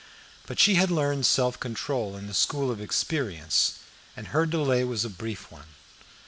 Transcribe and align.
But 0.47 0.59
she 0.59 0.73
had 0.81 0.89
learned 0.89 1.27
self 1.27 1.59
control 1.59 2.15
in 2.17 2.25
the 2.25 2.33
school 2.33 2.71
of 2.71 2.81
experience, 2.81 3.75
and 4.17 4.29
her 4.29 4.47
delay 4.47 4.83
was 4.83 5.05
a 5.05 5.09
brief 5.11 5.51
one. 5.51 5.75